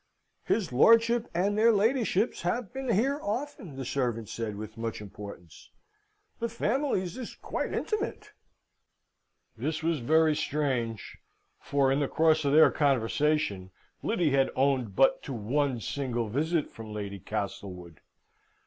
"His 0.45 0.73
lordship 0.73 1.29
and 1.31 1.55
their 1.55 1.71
ladyships 1.71 2.41
have 2.41 2.73
been 2.73 2.89
here 2.91 3.19
often," 3.21 3.75
the 3.75 3.85
servant 3.85 4.29
said, 4.29 4.55
with 4.55 4.75
much 4.75 4.99
importance. 4.99 5.69
"The 6.39 6.49
families 6.49 7.19
is 7.19 7.35
quite 7.35 7.71
intimate." 7.71 8.31
This 9.55 9.83
was 9.83 9.99
very 9.99 10.35
strange; 10.35 11.19
for, 11.59 11.91
in 11.91 11.99
the 11.99 12.07
course 12.07 12.43
of 12.45 12.51
their 12.51 12.71
conversation, 12.71 13.69
Lyddy 14.01 14.31
had 14.31 14.49
owned 14.55 14.95
but 14.95 15.21
to 15.21 15.33
one 15.33 15.79
single 15.79 16.27
visit 16.29 16.71
from 16.71 16.91
Lady 16.95 17.19
Castlewood. 17.19 18.01